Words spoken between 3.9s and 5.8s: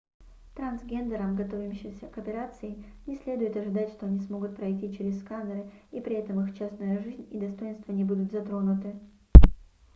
что они смогут пройти через сканеры